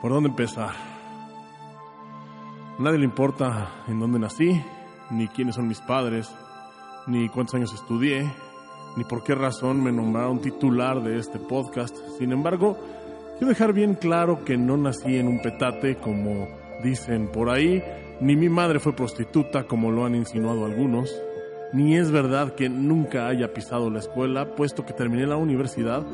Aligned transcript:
¿Por 0.00 0.12
dónde 0.12 0.28
empezar? 0.28 0.70
Nadie 2.78 2.98
le 2.98 3.04
importa 3.04 3.82
en 3.88 3.98
dónde 3.98 4.20
nací, 4.20 4.62
ni 5.10 5.26
quiénes 5.26 5.56
son 5.56 5.66
mis 5.66 5.80
padres, 5.80 6.32
ni 7.08 7.28
cuántos 7.28 7.56
años 7.56 7.74
estudié, 7.74 8.30
ni 8.96 9.02
por 9.02 9.24
qué 9.24 9.34
razón 9.34 9.82
me 9.82 9.90
nombraron 9.90 10.40
titular 10.40 11.02
de 11.02 11.18
este 11.18 11.40
podcast. 11.40 11.96
Sin 12.16 12.30
embargo, 12.30 12.78
quiero 13.38 13.48
dejar 13.48 13.72
bien 13.72 13.94
claro 13.94 14.44
que 14.44 14.56
no 14.56 14.76
nací 14.76 15.16
en 15.16 15.26
un 15.26 15.42
petate, 15.42 15.96
como 15.96 16.46
dicen 16.84 17.32
por 17.32 17.50
ahí, 17.50 17.82
ni 18.20 18.36
mi 18.36 18.48
madre 18.48 18.78
fue 18.78 18.92
prostituta, 18.92 19.64
como 19.64 19.90
lo 19.90 20.04
han 20.04 20.14
insinuado 20.14 20.64
algunos, 20.64 21.12
ni 21.72 21.96
es 21.96 22.12
verdad 22.12 22.54
que 22.54 22.68
nunca 22.68 23.26
haya 23.26 23.52
pisado 23.52 23.90
la 23.90 23.98
escuela, 23.98 24.54
puesto 24.54 24.86
que 24.86 24.92
terminé 24.92 25.26
la 25.26 25.36
universidad 25.36 26.06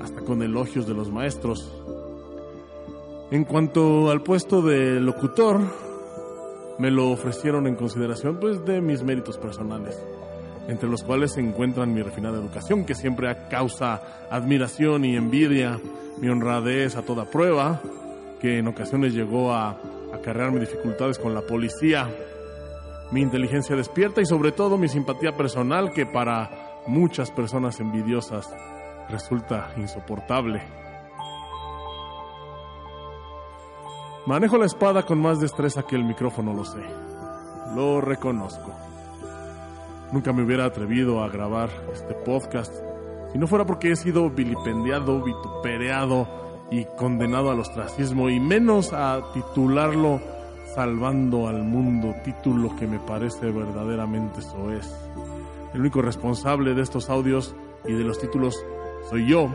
hasta 0.00 0.20
con 0.20 0.44
elogios 0.44 0.86
de 0.86 0.94
los 0.94 1.10
maestros. 1.10 1.72
En 3.32 3.44
cuanto 3.44 4.10
al 4.10 4.20
puesto 4.20 4.60
de 4.60 5.00
locutor, 5.00 5.58
me 6.78 6.90
lo 6.90 7.08
ofrecieron 7.08 7.66
en 7.66 7.76
consideración 7.76 8.38
pues 8.38 8.62
de 8.66 8.82
mis 8.82 9.02
méritos 9.02 9.38
personales, 9.38 9.98
entre 10.68 10.86
los 10.86 11.02
cuales 11.02 11.32
se 11.32 11.40
encuentran 11.40 11.94
mi 11.94 12.02
refinada 12.02 12.36
educación, 12.36 12.84
que 12.84 12.94
siempre 12.94 13.34
causa 13.48 14.26
admiración 14.30 15.06
y 15.06 15.16
envidia, 15.16 15.80
mi 16.18 16.28
honradez 16.28 16.94
a 16.96 17.06
toda 17.06 17.24
prueba, 17.24 17.80
que 18.38 18.58
en 18.58 18.68
ocasiones 18.68 19.14
llegó 19.14 19.54
a 19.54 19.80
acarrearme 20.12 20.60
dificultades 20.60 21.18
con 21.18 21.32
la 21.32 21.40
policía, 21.40 22.10
mi 23.12 23.22
inteligencia 23.22 23.74
despierta 23.74 24.20
y 24.20 24.26
sobre 24.26 24.52
todo 24.52 24.76
mi 24.76 24.88
simpatía 24.88 25.34
personal, 25.34 25.90
que 25.94 26.04
para 26.04 26.82
muchas 26.86 27.30
personas 27.30 27.80
envidiosas 27.80 28.46
resulta 29.08 29.72
insoportable. 29.78 30.82
Manejo 34.26 34.56
la 34.56 34.66
espada 34.66 35.04
con 35.04 35.20
más 35.20 35.40
destreza 35.40 35.82
que 35.82 35.96
el 35.96 36.04
micrófono, 36.04 36.54
lo 36.54 36.64
sé. 36.64 36.82
Lo 37.74 38.00
reconozco. 38.00 38.72
Nunca 40.12 40.32
me 40.32 40.42
hubiera 40.42 40.64
atrevido 40.64 41.22
a 41.22 41.28
grabar 41.28 41.70
este 41.92 42.14
podcast 42.14 42.72
si 43.32 43.38
no 43.38 43.46
fuera 43.46 43.64
porque 43.64 43.90
he 43.90 43.96
sido 43.96 44.28
vilipendiado, 44.28 45.22
vituperado 45.22 46.28
y 46.70 46.84
condenado 46.98 47.50
al 47.50 47.60
ostracismo 47.60 48.28
y 48.28 48.38
menos 48.38 48.92
a 48.92 49.22
titularlo 49.32 50.20
Salvando 50.74 51.48
al 51.48 51.62
Mundo, 51.62 52.14
título 52.24 52.76
que 52.76 52.86
me 52.86 52.98
parece 52.98 53.50
verdaderamente 53.50 54.40
soez. 54.42 54.86
El 55.72 55.80
único 55.80 56.00
responsable 56.00 56.74
de 56.74 56.82
estos 56.82 57.10
audios 57.10 57.54
y 57.86 57.92
de 57.92 58.04
los 58.04 58.18
títulos 58.18 58.54
soy 59.08 59.26
yo, 59.26 59.48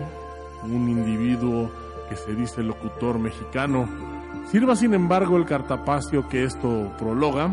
un 0.63 0.89
individuo 0.89 1.71
que 2.09 2.15
se 2.15 2.33
dice 2.33 2.63
locutor 2.63 3.19
mexicano 3.19 3.87
Sirva 4.51 4.75
sin 4.75 4.93
embargo 4.93 5.37
el 5.37 5.45
cartapacio 5.45 6.27
que 6.29 6.43
esto 6.43 6.91
prologa 6.97 7.49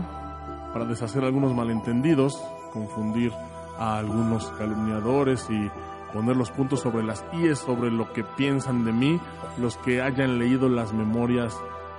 para 0.73 0.85
deshacer 0.85 1.25
algunos 1.25 1.55
malentendidos, 1.55 2.41
confundir 2.73 3.33
a 3.79 3.99
algunos 3.99 4.47
calumniadores 4.59 5.49
y 5.51 5.71
poner 6.13 6.37
los 6.37 6.51
puntos 6.51 6.81
sobre 6.81 7.05
las 7.05 7.25
IES 7.33 7.59
sobre 7.59 7.91
lo 7.91 8.13
que 8.13 8.23
piensan 8.23 8.85
de 8.85 8.93
mí 8.93 9.21
los 9.59 9.77
que 9.79 10.01
hayan 10.01 10.39
leído 10.39 10.69
las 10.69 10.93
memorias 10.93 11.57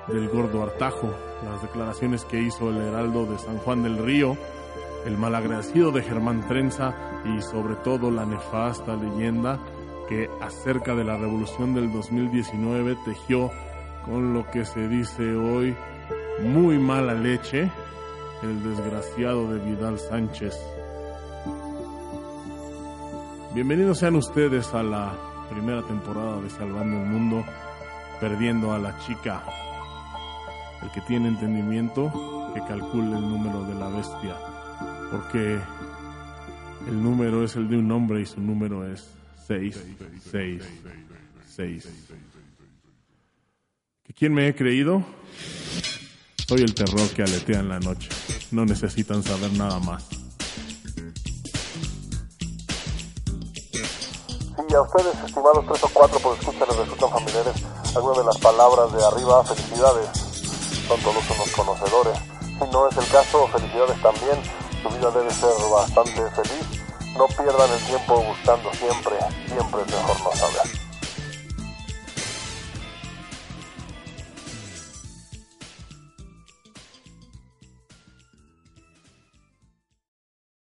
del 0.07 0.29
gordo 0.29 0.63
Artajo, 0.63 1.09
las 1.43 1.61
declaraciones 1.61 2.25
que 2.25 2.41
hizo 2.41 2.69
el 2.69 2.77
heraldo 2.77 3.25
de 3.25 3.37
San 3.37 3.57
Juan 3.57 3.83
del 3.83 3.97
Río, 3.97 4.37
el 5.05 5.17
malagradecido 5.17 5.91
de 5.91 6.03
Germán 6.03 6.47
Trenza 6.47 6.93
y 7.25 7.41
sobre 7.41 7.75
todo 7.75 8.11
la 8.11 8.25
nefasta 8.25 8.95
leyenda 8.95 9.59
que 10.07 10.29
acerca 10.41 10.95
de 10.95 11.03
la 11.03 11.17
revolución 11.17 11.73
del 11.73 11.91
2019 11.91 12.97
tejió 13.05 13.51
con 14.05 14.33
lo 14.33 14.49
que 14.51 14.63
se 14.65 14.87
dice 14.87 15.35
hoy 15.35 15.75
muy 16.43 16.77
mala 16.77 17.15
leche, 17.15 17.71
el 18.43 18.63
desgraciado 18.63 19.51
de 19.51 19.59
Vidal 19.59 19.97
Sánchez. 19.97 20.55
Bienvenidos 23.53 23.97
sean 23.99 24.15
ustedes 24.15 24.73
a 24.73 24.83
la 24.83 25.13
primera 25.49 25.81
temporada 25.83 26.41
de 26.41 26.49
Salvando 26.49 27.01
el 27.01 27.07
Mundo, 27.07 27.45
perdiendo 28.19 28.73
a 28.73 28.79
la 28.79 28.97
chica. 28.99 29.41
El 30.83 30.91
que 30.91 30.99
tiene 31.01 31.29
entendimiento, 31.29 32.11
que 32.53 32.59
calcule 32.61 33.17
el 33.17 33.21
número 33.21 33.63
de 33.63 33.75
la 33.75 33.89
bestia, 33.89 34.35
porque 35.09 35.57
el 36.87 37.01
número 37.01 37.43
es 37.43 37.55
el 37.55 37.67
de 37.69 37.77
un 37.77 37.91
hombre 37.91 38.21
y 38.21 38.25
su 38.25 38.39
número 38.39 38.85
es 38.85 39.09
666. 39.47 42.34
¿Quién 44.17 44.33
me 44.33 44.47
he 44.47 44.55
creído? 44.55 45.03
Soy 46.47 46.61
el 46.61 46.73
terror 46.73 47.05
que 47.09 47.23
aletea 47.23 47.59
en 47.59 47.67
la 47.67 47.81
noche. 47.81 48.07
No 48.49 48.63
necesitan 48.65 49.21
saber 49.21 49.51
nada 49.53 49.77
más. 49.79 50.05
Si 54.67 54.73
a 54.73 54.81
ustedes, 54.81 55.15
estimados 55.25 55.65
tres 55.67 55.83
o 55.83 55.89
cuatro 55.93 56.19
por 56.19 56.37
escuchar 56.37 56.65
les 56.69 56.77
resultan 56.77 57.09
familiares 57.09 57.55
algunas 57.93 58.17
de 58.19 58.23
las 58.23 58.37
palabras 58.37 58.93
de 58.93 59.05
arriba, 59.05 59.43
felicidades. 59.43 60.07
Son 60.87 60.99
todos 61.01 61.23
unos 61.31 61.49
conocedores. 61.51 62.17
Si 62.39 62.71
no 62.71 62.87
es 62.87 62.95
el 62.95 63.07
caso, 63.09 63.47
felicidades 63.49 64.01
también. 64.01 64.39
Su 64.81 64.89
vida 64.95 65.11
debe 65.11 65.31
ser 65.31 65.51
bastante 65.69 66.21
feliz. 66.31 66.65
No 67.17 67.27
pierdan 67.27 67.69
el 67.69 67.85
tiempo 67.85 68.23
buscando 68.23 68.71
siempre, 68.75 69.15
siempre 69.47 69.81
es 69.81 69.87
mejor 69.91 70.23
no 70.23 70.31
saber. 70.37 70.84